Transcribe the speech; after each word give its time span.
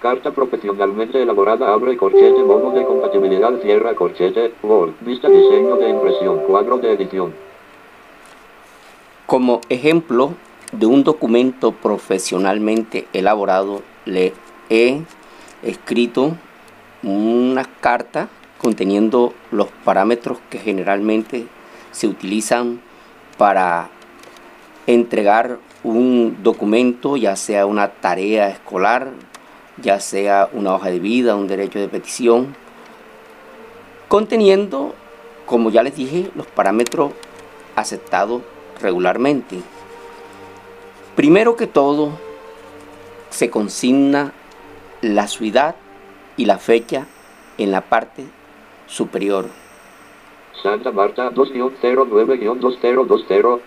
Carta 0.00 0.30
profesionalmente 0.30 1.20
elaborada 1.20 1.72
abre 1.72 1.96
corchete 1.96 2.44
modo 2.44 2.70
de 2.70 2.84
compatibilidad 2.84 3.60
cierra 3.60 3.96
corchete 3.96 4.54
Word 4.62 4.92
vista 5.00 5.28
diseño 5.28 5.74
de 5.74 5.88
impresión 5.88 6.38
cuadro 6.46 6.78
de 6.78 6.92
edición. 6.92 7.34
Como 9.26 9.60
ejemplo 9.68 10.34
de 10.70 10.86
un 10.86 11.02
documento 11.02 11.72
profesionalmente 11.72 13.08
elaborado, 13.12 13.82
le 14.04 14.34
he 14.70 15.00
escrito 15.64 16.36
una 17.02 17.64
carta 17.64 18.28
conteniendo 18.58 19.34
los 19.50 19.66
parámetros 19.84 20.38
que 20.48 20.58
generalmente 20.58 21.48
se 21.90 22.06
utilizan 22.06 22.80
para 23.36 23.88
entregar 24.86 25.58
un 25.82 26.36
documento, 26.44 27.16
ya 27.16 27.34
sea 27.34 27.66
una 27.66 27.88
tarea 27.88 28.48
escolar, 28.48 29.10
ya 29.82 30.00
sea 30.00 30.48
una 30.52 30.74
hoja 30.74 30.90
de 30.90 30.98
vida, 30.98 31.36
un 31.36 31.48
derecho 31.48 31.78
de 31.78 31.88
petición, 31.88 32.54
conteniendo, 34.08 34.94
como 35.46 35.70
ya 35.70 35.82
les 35.82 35.96
dije, 35.96 36.30
los 36.34 36.46
parámetros 36.46 37.12
aceptados 37.76 38.42
regularmente. 38.80 39.60
Primero 41.14 41.56
que 41.56 41.66
todo, 41.66 42.12
se 43.30 43.50
consigna 43.50 44.32
la 45.02 45.28
ciudad 45.28 45.76
y 46.36 46.46
la 46.46 46.58
fecha 46.58 47.06
en 47.58 47.70
la 47.70 47.82
parte 47.82 48.24
superior. 48.86 49.46
Santa 50.62 50.90
Marta 50.90 51.30
2-09-2020 51.30 53.60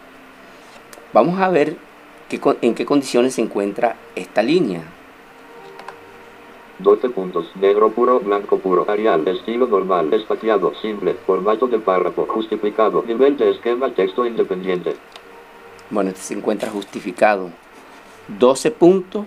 Vamos 1.13 1.39
a 1.39 1.49
ver 1.49 1.77
qué 2.29 2.39
en 2.61 2.75
qué 2.75 2.85
condiciones 2.85 3.35
se 3.35 3.41
encuentra 3.41 3.95
esta 4.15 4.43
línea. 4.43 4.81
12 6.81 7.09
puntos. 7.09 7.51
Negro 7.55 7.89
puro 7.91 8.19
blanco 8.19 8.57
puro. 8.59 8.85
Arial 8.89 9.27
estilo 9.27 9.67
normal 9.67 10.13
espaciado 10.13 10.73
simple. 10.81 11.15
Formato 11.25 11.67
del 11.67 11.81
párrafo 11.81 12.25
justificado. 12.27 13.03
Nivel 13.07 13.37
de 13.37 13.51
esquema 13.51 13.93
texto 13.93 14.25
independiente. 14.25 14.95
Bueno, 15.89 16.09
este 16.09 16.21
se 16.21 16.33
encuentra 16.33 16.69
justificado. 16.69 17.49
12 18.27 18.71
puntos, 18.71 19.25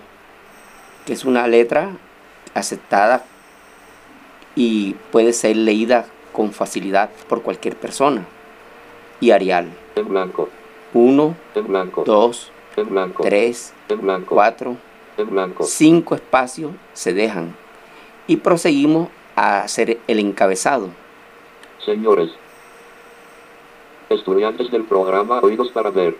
que 1.05 1.13
es 1.13 1.25
una 1.25 1.47
letra 1.47 1.91
aceptada 2.53 3.25
y 4.55 4.95
puede 5.11 5.33
ser 5.33 5.57
leída 5.57 6.05
con 6.31 6.51
facilidad 6.51 7.09
por 7.29 7.41
cualquier 7.41 7.75
persona. 7.75 8.25
Y 9.19 9.31
Arial. 9.31 9.69
en 9.95 10.07
blanco. 10.07 10.49
1, 10.93 11.35
en 11.55 11.67
blanco. 11.67 12.03
2, 12.05 12.51
en 12.77 12.89
blanco. 12.89 13.23
3, 13.23 13.73
en 13.89 14.01
blanco. 14.01 14.35
4, 14.35 14.77
en 15.17 15.29
blanco 15.29 15.63
5 15.63 16.15
espacios 16.15 16.71
se 16.93 17.13
dejan. 17.13 17.55
Y 18.27 18.37
proseguimos 18.37 19.09
a 19.35 19.61
hacer 19.61 19.99
el 20.07 20.19
encabezado. 20.19 20.89
Señores, 21.85 22.31
estudiantes 24.09 24.71
del 24.71 24.83
programa 24.83 25.39
Oídos 25.41 25.69
para 25.71 25.91
Ver, 25.91 26.17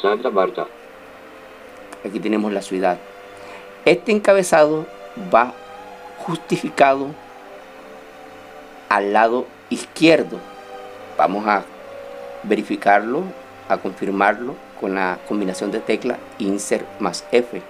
Santa 0.00 0.30
Marta, 0.30 0.66
Aquí 2.04 2.18
tenemos 2.18 2.52
la 2.52 2.62
ciudad. 2.62 2.98
Este 3.84 4.12
encabezado 4.12 4.86
va 5.32 5.52
justificado 6.18 7.08
al 8.88 9.12
lado 9.12 9.46
izquierdo. 9.68 10.38
Vamos 11.18 11.46
a 11.46 11.64
verificarlo, 12.42 13.22
a 13.68 13.76
confirmarlo 13.76 14.54
con 14.80 14.94
la 14.94 15.18
combinación 15.28 15.70
de 15.70 15.80
tecla 15.80 16.18
Insert 16.38 16.86
más 17.00 17.26
F. 17.30 17.60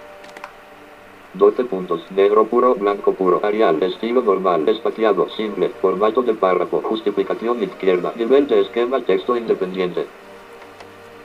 12 1.35 1.65
puntos, 1.65 2.03
negro 2.11 2.47
puro, 2.47 2.75
blanco 2.75 3.13
puro, 3.15 3.41
Arial, 3.45 3.83
estilo 3.83 4.23
normal, 4.23 4.69
espaciado, 4.69 5.29
simple, 5.31 5.69
formato 5.81 6.23
del 6.23 6.37
párrafo, 6.37 6.83
justificación 6.83 7.63
izquierda, 7.63 8.13
nivel 8.17 8.49
de 8.49 8.61
esquema 8.61 9.01
texto 9.01 9.37
independiente, 9.37 10.07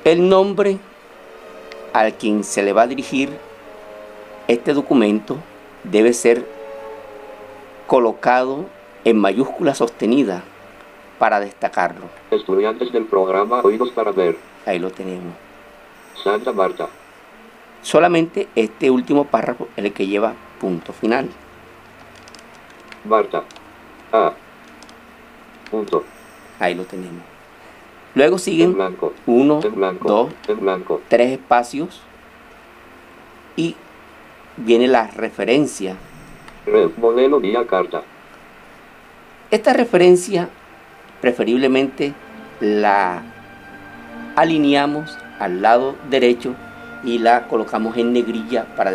El 0.04 0.30
nombre 0.30 0.78
al 1.94 2.14
quien 2.14 2.44
se 2.44 2.62
le 2.62 2.74
va 2.74 2.84
a 2.84 2.88
dirigir 2.88 3.30
este 4.48 4.74
documento 4.74 5.38
debe 5.84 6.14
ser 6.14 6.46
colocado 7.88 8.66
en 9.04 9.18
mayúscula 9.18 9.74
sostenida 9.74 10.44
para 11.18 11.40
destacarlo. 11.40 12.06
estudiantes 12.30 12.92
del 12.92 13.06
programa 13.06 13.62
Oídos 13.64 13.90
para 13.92 14.12
Ver, 14.12 14.38
Ahí 14.66 14.80
lo 14.80 14.92
tenemos. 14.92 15.45
Santa 16.24 16.52
Marta, 16.52 16.90
Solamente 17.82 18.48
este 18.56 18.90
último 18.90 19.26
párrafo 19.26 19.68
es 19.78 19.86
el 19.86 19.94
que 19.94 20.08
lleva 20.08 20.34
punto 20.60 20.92
final. 20.92 21.30
Marta, 23.08 23.44
A, 24.12 24.34
punto, 25.70 26.04
Ahí 26.60 26.74
lo 26.74 26.86
tenemos. 26.86 27.22
Luego 28.16 28.38
en 28.38 28.40
siguen 28.40 28.74
blanco, 28.74 29.14
uno, 29.28 29.60
blanco, 29.60 30.08
dos, 30.48 30.60
blanco, 30.60 31.02
tres 31.10 31.34
espacios 31.34 32.02
y 33.56 33.76
viene 34.58 34.88
la 34.88 35.06
referencia. 35.08 35.96
red, 36.66 36.90
modelo 36.98 37.40
vía 37.40 37.68
carta, 37.68 38.02
Esta 39.52 39.74
referencia 39.74 40.50
preferiblemente 41.22 42.14
la 42.62 43.22
alineamos 44.36 45.20
al 45.40 45.62
lado 45.62 45.96
derecho 46.10 46.54
y 47.04 47.20
la 47.20 47.48
colocamos 47.48 47.98
en 47.98 48.14
negrilla 48.14 48.66
para, 48.76 48.92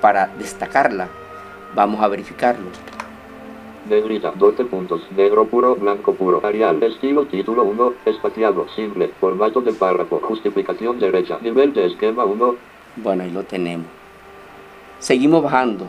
para 0.00 0.26
destacarla. 0.38 1.08
Vamos 1.74 2.02
a 2.02 2.08
verificarlo. 2.08 2.66
Negrita, 3.88 4.32
12 4.32 4.66
puntos, 4.66 5.00
negro 5.16 5.46
puro, 5.46 5.74
blanco 5.74 6.14
puro, 6.14 6.44
Arial, 6.44 6.82
estilo 6.82 7.24
título 7.26 7.64
1, 7.64 7.94
espaciado, 8.04 8.66
simple, 8.76 9.08
formato 9.18 9.62
de 9.62 9.72
párrafo, 9.72 10.20
justificación 10.22 10.98
derecha, 10.98 11.38
nivel 11.40 11.72
de 11.72 11.86
esquema 11.86 12.24
1. 12.24 12.56
Bueno, 12.96 13.22
ahí 13.22 13.30
lo 13.30 13.42
tenemos. 13.42 13.86
Seguimos 14.98 15.42
bajando. 15.42 15.86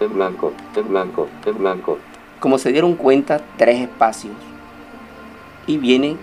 En 0.00 0.14
blanco, 0.14 0.52
en 0.74 0.88
blanco, 0.88 1.28
en 1.44 1.58
blanco. 1.58 1.98
Como 2.40 2.58
se 2.58 2.72
dieron 2.72 2.94
cuenta, 2.94 3.40
tres 3.58 3.80
espacios. 3.80 4.34
Y 5.66 5.76
viene 5.76 6.16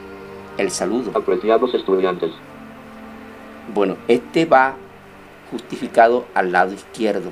el 0.58 0.72
saludo. 0.72 1.12
Apreciados 1.16 1.74
estudiantes. 1.76 2.32
Bueno, 3.72 3.96
este 4.08 4.46
va 4.46 4.76
justificado 5.52 6.26
al 6.34 6.52
lado 6.52 6.74
izquierdo. 6.74 7.32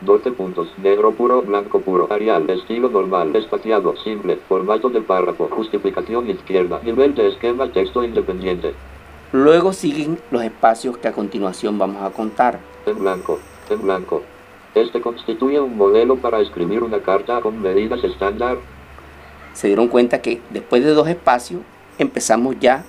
12 0.00 0.32
puntos, 0.32 0.68
negro 0.82 1.12
puro, 1.12 1.42
blanco 1.42 1.80
puro, 1.80 2.12
Arial, 2.12 2.48
estilo 2.50 2.88
normal, 2.88 3.34
espaciado, 3.36 3.96
simple, 3.98 4.38
formato 4.48 4.90
de 4.90 5.00
párrafo, 5.00 5.48
justificación 5.50 6.28
izquierda, 6.28 6.80
nivel 6.82 7.14
de 7.14 7.28
esquema, 7.28 7.70
texto 7.70 8.02
independiente. 8.04 8.74
Luego 9.32 9.72
siguen 9.72 10.18
los 10.30 10.42
espacios 10.42 10.96
que 10.98 11.08
a 11.08 11.12
continuación 11.12 11.78
vamos 11.78 12.02
a 12.02 12.10
contar. 12.10 12.60
En 12.86 12.98
blanco, 12.98 13.38
en 13.70 13.82
blanco. 13.82 14.22
Este 14.74 15.00
constituye 15.00 15.60
un 15.60 15.76
modelo 15.76 16.16
para 16.16 16.40
escribir 16.40 16.82
una 16.82 17.00
carta 17.00 17.40
con 17.40 17.60
medidas 17.62 18.02
estándar. 18.02 18.58
Se 19.52 19.68
dieron 19.68 19.88
cuenta 19.88 20.20
que 20.20 20.40
después 20.50 20.84
de 20.84 20.90
dos 20.92 21.08
espacios 21.08 21.62
empezamos 21.98 22.56
ya 22.58 22.84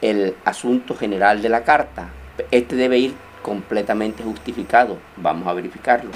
el 0.00 0.34
asunto 0.44 0.94
general 0.94 1.42
de 1.42 1.48
la 1.48 1.64
carta. 1.64 2.08
Este 2.50 2.76
debe 2.76 2.98
ir 2.98 3.14
completamente 3.42 4.22
justificado. 4.22 4.98
Vamos 5.16 5.46
a 5.48 5.52
verificarlo. 5.52 6.10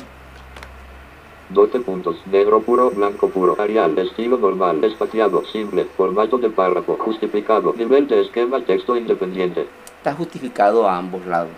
12 1.51 1.81
puntos, 1.81 2.17
negro 2.27 2.63
puro, 2.63 2.91
blanco 2.91 3.29
puro, 3.29 3.61
Arial, 3.61 3.99
estilo 3.99 4.39
normal, 4.39 4.83
espaciado, 4.85 5.45
simple, 5.47 5.85
formato 5.97 6.39
de 6.39 6.49
párrafo, 6.49 6.97
justificado, 6.97 7.75
nivel 7.75 8.09
de 8.09 8.23
esquema, 8.23 8.65
texto 8.65 8.97
independiente. 8.97 9.67
Está 9.99 10.15
justificado 10.15 10.89
a 10.89 10.97
ambos 10.97 11.27
lados. 11.27 11.53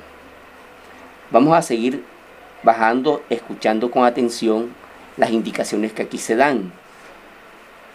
Vamos 1.30 1.56
a 1.56 1.62
seguir 1.62 2.04
bajando, 2.62 3.22
escuchando 3.30 3.90
con 3.90 4.04
atención 4.04 4.74
las 5.16 5.30
indicaciones 5.30 5.92
que 5.92 6.02
aquí 6.02 6.18
se 6.18 6.34
dan. 6.34 6.72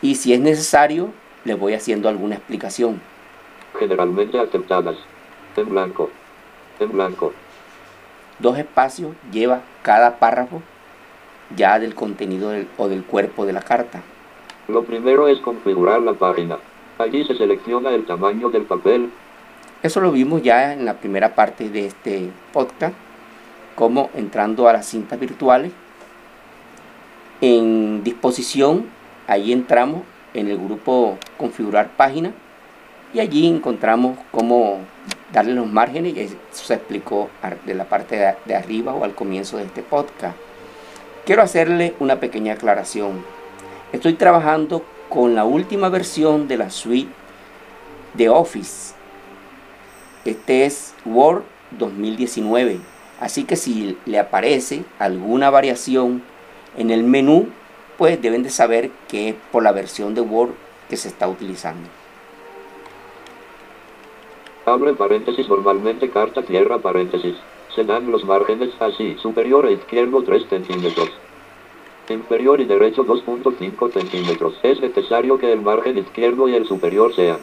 Y 0.02 0.16
si 0.16 0.34
es 0.34 0.40
necesario, 0.40 1.12
le 1.44 1.54
voy 1.54 1.74
haciendo 1.74 2.08
alguna 2.08 2.36
explicación. 2.36 3.02
Generalmente 3.77 4.39
aceptadas. 4.39 4.95
En 5.56 5.69
blanco. 5.69 6.10
En 6.80 6.92
blanco 6.92 7.33
dos 8.39 8.57
espacios 8.57 9.16
lleva 9.31 9.62
cada 9.83 10.18
párrafo 10.18 10.62
ya 11.56 11.80
del 11.80 11.95
contenido 11.95 12.51
o 12.77 12.88
del 12.88 13.04
cuerpo 13.04 13.45
de 13.45 13.54
la 13.54 13.62
carta. 13.62 14.01
Lo 14.68 14.83
primero 14.83 15.27
es 15.27 15.39
configurar 15.39 16.01
la 16.01 16.13
página. 16.13 16.57
Allí 16.98 17.25
se 17.25 17.36
selecciona 17.36 17.89
el 17.92 18.06
tamaño 18.06 18.50
del 18.50 18.63
papel. 18.63 19.10
Eso 19.81 20.00
lo 20.01 20.12
vimos 20.12 20.42
ya 20.42 20.74
en 20.74 20.86
la 20.86 20.95
primera 20.95 21.36
parte 21.36 21.69
de 21.69 21.88
este 21.88 22.30
podcast, 22.54 22.94
como 23.75 24.10
entrando 24.13 24.68
a 24.68 24.74
las 24.74 24.86
cintas 24.86 25.19
virtuales. 25.19 25.71
En 27.42 28.04
disposición, 28.04 28.88
ahí 29.27 29.54
entramos 29.54 30.01
en 30.33 30.50
el 30.50 30.57
grupo 30.57 31.18
configurar 31.38 31.89
página 31.95 32.31
y 33.13 33.19
allí 33.19 33.47
encontramos 33.47 34.17
cómo 34.31 34.79
darle 35.33 35.53
los 35.53 35.67
márgenes 35.67 36.15
y 36.15 36.19
eso 36.21 36.35
se 36.51 36.73
explicó 36.75 37.29
de 37.65 37.73
la 37.73 37.85
parte 37.85 38.35
de 38.45 38.56
arriba 38.56 38.94
o 38.94 39.03
al 39.03 39.15
comienzo 39.15 39.57
de 39.57 39.63
este 39.63 39.81
podcast. 39.81 40.38
Quiero 41.25 41.41
hacerle 41.41 41.94
una 42.00 42.19
pequeña 42.19 42.53
aclaración. 42.53 43.23
Estoy 43.91 44.13
trabajando 44.13 44.83
con 45.09 45.35
la 45.35 45.44
última 45.44 45.89
versión 45.89 46.47
de 46.47 46.57
la 46.57 46.69
suite 46.69 47.11
de 48.13 48.29
Office. 48.29 48.94
Este 50.25 50.65
es 50.65 50.94
Word 51.06 51.44
2019. 51.71 52.79
Así 53.19 53.44
que 53.44 53.56
si 53.56 53.97
le 54.06 54.19
aparece 54.19 54.83
alguna 54.97 55.50
variación 55.50 56.23
en 56.77 56.89
el 56.89 57.03
menú, 57.03 57.50
pues 57.97 58.21
deben 58.21 58.44
de 58.44 58.50
saber 58.50 58.91
que 59.07 59.29
es 59.29 59.35
por 59.51 59.63
la 59.63 59.71
versión 59.71 60.15
de 60.15 60.21
Word 60.21 60.51
que 60.89 60.97
se 60.97 61.09
está 61.09 61.27
utilizando. 61.27 61.89
Abre 64.69 64.94
paréntesis 64.94 65.50
normalmente 65.50 66.12
carta 66.12 66.44
tierra 66.44 66.77
paréntesis. 66.77 67.36
Se 67.74 67.83
dan 67.83 68.12
los 68.12 68.24
márgenes 68.24 68.69
así. 68.80 69.16
Superior 69.19 69.66
e 69.66 69.71
izquierdo 69.71 70.21
3 70.21 70.45
centímetros. 70.48 71.10
Inferior 72.07 72.62
y 72.62 72.66
derecho 72.66 73.04
2.5 73.04 73.92
centímetros. 73.92 74.60
Es 74.62 74.80
necesario 74.80 75.39
que 75.39 75.51
el 75.51 75.62
margen 75.62 75.98
izquierdo 75.98 76.48
y 76.48 76.54
el 76.54 76.68
superior 76.68 77.16
sean 77.16 77.39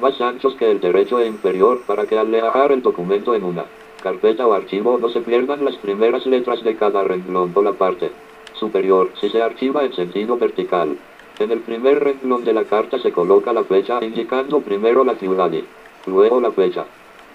más 0.00 0.20
anchos 0.20 0.56
que 0.56 0.68
el 0.68 0.80
derecho 0.80 1.20
e 1.20 1.28
inferior 1.28 1.82
para 1.86 2.04
que 2.06 2.18
al 2.18 2.32
leer 2.32 2.72
el 2.72 2.82
documento 2.82 3.36
en 3.36 3.44
una 3.44 3.66
carpeta 4.02 4.44
o 4.44 4.52
archivo 4.52 4.98
no 4.98 5.08
se 5.08 5.20
pierdan 5.20 5.64
las 5.64 5.76
primeras 5.76 6.26
letras 6.26 6.64
de 6.64 6.74
cada 6.74 7.04
renglón 7.04 7.52
o 7.54 7.62
la 7.62 7.74
parte 7.74 8.10
superior 8.54 9.12
si 9.20 9.30
se 9.30 9.40
archiva 9.40 9.84
en 9.84 9.92
sentido 9.92 10.36
vertical. 10.36 10.98
En 11.38 11.52
el 11.52 11.60
primer 11.60 12.02
renglón 12.02 12.44
de 12.44 12.52
la 12.52 12.64
carta 12.64 12.98
se 12.98 13.12
coloca 13.12 13.52
la 13.52 13.62
fecha 13.62 14.04
indicando 14.04 14.62
primero 14.62 15.04
la 15.04 15.14
ciudad 15.14 15.52
y 15.52 15.64
Luego 16.06 16.40
la 16.40 16.52
fecha. 16.52 16.86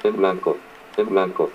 En 0.03 0.17
blanco. 0.17 0.57
En 0.97 1.09
blanco. 1.09 1.49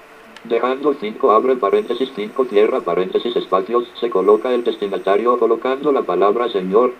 Dejando 0.44 0.94
5 0.94 1.30
abre 1.32 1.56
paréntesis 1.56 2.10
5 2.14 2.44
tierra 2.44 2.80
paréntesis 2.80 3.34
espacios 3.34 3.84
se 4.00 4.10
coloca 4.10 4.52
el 4.52 4.62
destinatario 4.62 5.38
colocando 5.38 5.90
la 5.92 6.02
palabra 6.02 6.48
señor. 6.50 6.92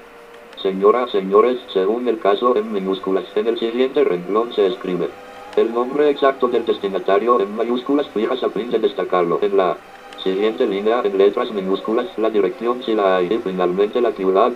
Señora, 0.62 1.06
señores, 1.08 1.58
según 1.72 2.08
el 2.08 2.18
caso 2.18 2.56
en 2.56 2.72
minúsculas. 2.72 3.24
En 3.36 3.46
el 3.46 3.58
siguiente 3.58 4.02
renglón 4.02 4.52
se 4.52 4.66
escribe 4.66 5.08
el 5.56 5.72
nombre 5.72 6.10
exacto 6.10 6.48
del 6.48 6.66
destinatario 6.66 7.40
en 7.40 7.56
mayúsculas 7.56 8.06
fijas 8.08 8.42
a 8.42 8.50
fin 8.50 8.70
de 8.70 8.78
destacarlo. 8.78 9.38
En 9.40 9.56
la 9.56 9.78
siguiente 10.22 10.66
línea 10.66 11.00
en 11.02 11.16
letras 11.16 11.50
minúsculas 11.50 12.06
la 12.18 12.28
dirección 12.28 12.82
si 12.82 12.94
la 12.94 13.16
hay 13.16 13.40
finalmente 13.42 14.02
la 14.02 14.12
ciudad. 14.12 14.52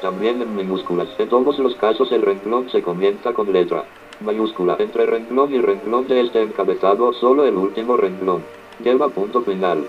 También 0.00 0.40
en 0.40 0.54
minúsculas. 0.54 1.08
En 1.18 1.28
todos 1.28 1.58
los 1.58 1.74
casos 1.76 2.12
el 2.12 2.22
renglón 2.22 2.70
se 2.70 2.80
comienza 2.80 3.32
con 3.32 3.52
letra 3.52 3.84
mayúscula 4.20 4.76
entre 4.78 5.06
renglón 5.06 5.54
y 5.54 5.60
renglón 5.60 6.06
de 6.08 6.20
este 6.20 6.42
encabezado 6.42 7.12
solo 7.12 7.44
el 7.44 7.56
último 7.56 7.96
renglón. 7.96 8.42
Lleva 8.82 9.08
punto 9.08 9.42
final. 9.42 9.86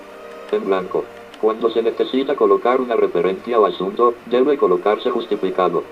En 0.51 0.65
blanco. 0.65 1.03
Cuando 1.41 1.69
se 1.69 1.81
necesita 1.81 2.35
colocar 2.35 2.81
una 2.81 2.95
referencia 2.95 3.59
o 3.59 3.65
asunto, 3.65 4.15
debe 4.25 4.57
colocarse 4.57 5.11
justificado. 5.11 5.83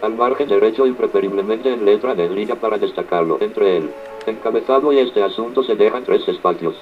Al 0.00 0.14
margen 0.14 0.48
derecho 0.48 0.86
y 0.86 0.92
preferiblemente 0.92 1.72
en 1.72 1.84
letra 1.84 2.14
negrilla 2.14 2.56
para 2.56 2.78
destacarlo. 2.78 3.38
Entre 3.40 3.78
el 3.78 3.90
encabezado 4.26 4.92
y 4.92 4.98
este 4.98 5.22
asunto 5.22 5.62
se 5.62 5.74
dejan 5.74 6.04
tres 6.04 6.26
espacios. 6.28 6.76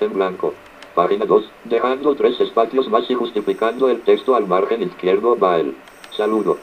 En 0.00 0.12
blanco. 0.12 0.54
Página 0.94 1.24
2. 1.24 1.44
Dejando 1.64 2.14
tres 2.14 2.40
espacios 2.40 2.88
más 2.88 3.10
y 3.10 3.14
justificando 3.14 3.88
el 3.88 4.02
texto 4.02 4.34
al 4.36 4.46
margen 4.46 4.82
izquierdo 4.82 5.36
va 5.36 5.58
el 5.58 5.74
saludo. 6.16 6.58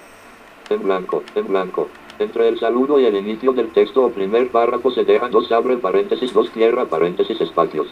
En 0.69 0.83
blanco, 0.83 1.24
en 1.36 1.48
blanco. 1.48 1.89
Entre 2.21 2.47
el 2.47 2.59
saludo 2.59 2.99
y 2.99 3.05
el 3.05 3.15
inicio 3.15 3.51
del 3.51 3.69
texto 3.69 4.05
o 4.05 4.11
primer 4.11 4.49
párrafo 4.49 4.91
se 4.91 5.03
dejan 5.03 5.31
dos 5.31 5.51
abre 5.51 5.77
paréntesis, 5.77 6.31
dos 6.31 6.51
cierra 6.51 6.85
paréntesis 6.85 7.41
espacios. 7.41 7.87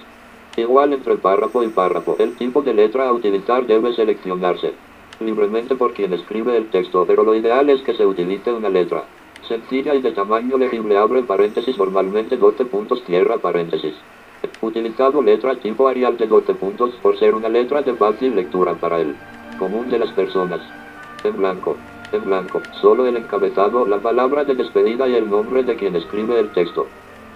Igual 0.55 0.93
entre 0.93 1.17
párrafo 1.17 1.63
y 1.63 1.69
párrafo. 1.69 2.15
El 2.19 2.35
tipo 2.35 2.61
de 2.61 2.75
letra 2.75 3.07
a 3.07 3.11
utilizar 3.11 3.65
debe 3.65 3.91
seleccionarse 3.95 4.73
libremente 5.19 5.75
por 5.75 5.93
quien 5.93 6.13
escribe 6.13 6.55
el 6.55 6.69
texto, 6.69 7.05
pero 7.07 7.23
lo 7.23 7.33
ideal 7.33 7.71
es 7.71 7.81
que 7.81 7.95
se 7.95 8.05
utilice 8.05 8.53
una 8.53 8.69
letra 8.69 9.03
sencilla 9.47 9.95
y 9.95 10.01
de 10.03 10.11
tamaño 10.11 10.59
legible 10.59 10.95
abre 10.95 11.23
paréntesis 11.23 11.75
normalmente 11.75 12.37
12 12.37 12.65
puntos 12.65 13.03
cierra 13.07 13.39
paréntesis. 13.39 13.95
Utilizado 14.61 15.23
letra 15.23 15.55
tipo 15.55 15.87
Arial 15.87 16.17
de 16.17 16.27
12 16.27 16.53
puntos 16.53 16.91
por 17.01 17.17
ser 17.17 17.33
una 17.33 17.49
letra 17.49 17.81
de 17.81 17.95
fácil 17.95 18.35
lectura 18.35 18.75
para 18.75 19.01
el 19.01 19.15
común 19.57 19.89
de 19.89 19.97
las 19.97 20.11
personas. 20.11 20.61
En 21.23 21.35
blanco 21.35 21.77
en 22.11 22.25
blanco, 22.25 22.61
solo 22.81 23.05
el 23.05 23.17
encabezado, 23.17 23.85
la 23.85 23.99
palabra 23.99 24.43
de 24.43 24.55
despedida 24.55 25.07
y 25.07 25.15
el 25.15 25.29
nombre 25.29 25.63
de 25.63 25.75
quien 25.75 25.95
escribe 25.95 26.39
el 26.39 26.51
texto. 26.51 26.87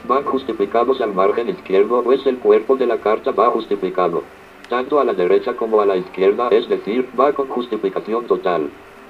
Van 0.08 0.24
justificados 0.24 1.00
al 1.02 1.14
margen 1.14 1.50
izquierdo, 1.50 2.04
pues 2.04 2.26
el 2.26 2.38
cuerpo 2.40 2.76
de 2.76 2.88
la 2.88 2.98
carta 2.98 3.32
va 3.32 3.50
justificado. 3.50 4.24
Tanto 4.70 5.00
a 5.00 5.04
la 5.04 5.14
derecha 5.14 5.56
como 5.56 5.82
a 5.82 5.86
la 5.86 5.98
izquierda, 5.98 6.48
es 6.50 6.68
decir, 6.68 7.08
va 7.20 7.34
con 7.34 7.48
justificación 7.48 8.26
total. 8.26 8.70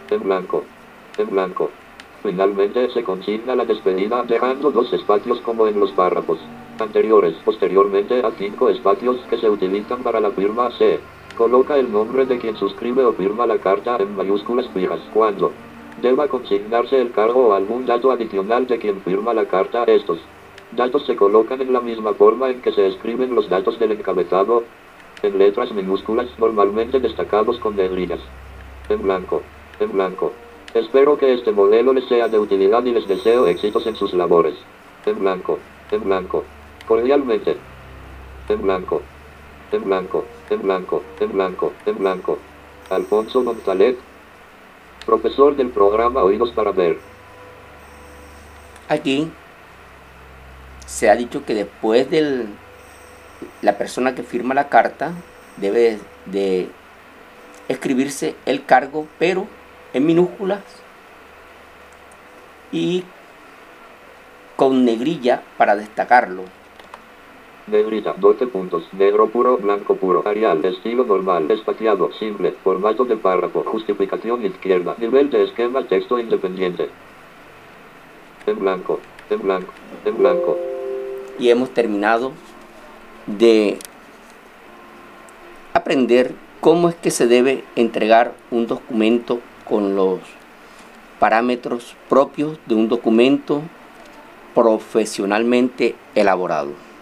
En 0.10 0.24
blanco. 0.24 0.64
En 1.18 1.30
blanco. 1.30 1.70
Finalmente 2.22 2.90
se 2.92 3.04
consigna 3.04 3.56
la 3.56 3.66
despedida 3.66 4.24
dejando 4.24 4.72
dos 4.72 4.92
espacios 4.94 5.40
como 5.42 5.68
en 5.68 5.80
los 5.80 5.92
párrafos 5.92 6.40
anteriores. 6.80 7.36
Posteriormente 7.44 8.22
a 8.26 8.32
cinco 8.32 8.70
espacios 8.70 9.18
que 9.30 9.38
se 9.38 9.50
utilizan 9.50 10.04
para 10.04 10.20
la 10.20 10.32
firma 10.32 10.72
C. 10.78 11.00
Coloca 11.38 11.78
el 11.78 11.92
nombre 11.92 12.26
de 12.26 12.38
quien 12.38 12.56
suscribe 12.56 13.04
o 13.04 13.14
firma 13.14 13.46
la 13.46 13.58
carta 13.58 13.98
en 14.00 14.16
mayúsculas 14.16 14.68
fijas 14.70 15.00
cuando 15.14 15.52
deba 16.02 16.28
consignarse 16.28 17.00
el 17.00 17.12
cargo 17.12 17.48
o 17.48 17.54
algún 17.54 17.86
dato 17.86 18.12
adicional 18.12 18.68
de 18.68 18.78
quien 18.78 19.02
firma 19.02 19.34
la 19.34 19.46
carta. 19.46 19.84
Estos 19.86 20.20
Datos 20.76 21.06
se 21.06 21.16
colocan 21.16 21.62
en 21.62 21.72
la 21.72 21.82
misma 21.82 22.14
forma 22.16 22.50
en 22.50 22.60
que 22.60 22.72
se 22.72 22.88
escriben 22.88 23.36
los 23.36 23.48
datos 23.48 23.78
del 23.78 23.92
encabezado, 23.92 24.64
en 25.22 25.38
letras 25.38 25.72
minúsculas 25.72 26.28
normalmente 26.40 27.00
destacados 27.00 27.60
con 27.60 27.76
negrillas. 27.76 28.20
En 28.90 29.04
blanco, 29.04 29.44
en 29.80 29.92
blanco. 29.92 30.34
Espero 30.74 31.16
que 31.20 31.32
este 31.32 31.52
modelo 31.52 31.94
les 31.94 32.06
sea 32.06 32.28
de 32.28 32.40
utilidad 32.40 32.84
y 32.86 32.92
les 32.92 33.08
deseo 33.08 33.46
éxitos 33.46 33.86
en 33.86 33.96
sus 33.96 34.14
labores. 34.14 34.56
En 35.06 35.20
blanco, 35.20 35.60
en 35.92 36.04
blanco. 36.04 36.44
Cordialmente. 36.88 37.56
En 38.50 38.64
blanco, 38.64 39.04
en 39.74 39.84
blanco, 39.84 40.26
en 40.50 40.62
blanco, 40.62 41.04
en 41.20 41.32
blanco, 41.32 41.74
en 41.86 41.98
blanco. 41.98 42.38
Alfonso 42.90 43.44
González, 43.44 43.98
profesor 45.06 45.56
del 45.56 45.70
programa 45.70 46.24
Oídos 46.24 46.52
para 46.52 46.72
Ver. 46.72 46.98
Aquí 48.90 49.32
se 50.86 51.10
ha 51.10 51.16
dicho 51.16 51.46
que 51.46 51.54
después 51.54 52.10
de 52.10 52.46
la 53.62 53.78
persona 53.78 54.16
que 54.16 54.24
firma 54.24 54.54
la 54.54 54.70
carta 54.70 55.14
debe 55.58 56.00
de 56.26 56.70
escribirse 57.68 58.36
el 58.46 58.66
cargo, 58.66 59.08
pero 59.18 59.48
en 59.94 60.06
minúsculas 60.06 60.62
y 62.72 63.04
con 64.56 64.86
negrilla 64.86 65.42
para 65.58 65.76
destacarlo. 65.76 66.44
Negrita, 67.66 68.14
12 68.18 68.48
puntos, 68.48 68.84
negro 68.92 69.30
puro, 69.30 69.58
blanco 69.58 69.96
puro, 69.96 70.22
Arial, 70.28 70.66
estilo 70.66 71.06
normal, 71.06 71.50
espaciado, 71.50 72.12
simple, 72.20 72.52
formato 72.62 73.06
de 73.06 73.16
párrafo, 73.16 73.64
justificación 73.64 74.46
izquierda, 74.46 74.96
nivel 75.00 75.30
de 75.30 75.46
esquema, 75.46 75.88
texto 75.88 76.20
independiente. 76.20 76.90
En 78.46 78.60
blanco, 78.60 79.00
en 79.30 79.42
blanco, 79.42 79.72
en 80.04 80.18
blanco. 80.18 80.58
Y 81.40 81.50
hemos 81.50 81.70
terminado 81.70 82.34
de 83.28 83.80
aprender 85.74 86.36
cómo 86.60 86.90
es 86.90 86.96
que 86.96 87.12
se 87.12 87.28
debe 87.28 87.64
entregar 87.78 88.34
un 88.52 88.68
documento 88.68 89.40
con 89.64 89.96
los 89.96 90.20
parámetros 91.18 91.96
propios 92.10 92.60
de 92.66 92.76
un 92.76 92.90
documento 92.90 93.62
profesionalmente 94.54 95.96
elaborado. 96.14 96.93